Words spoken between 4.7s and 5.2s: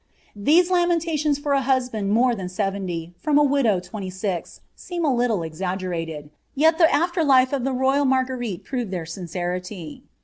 seem a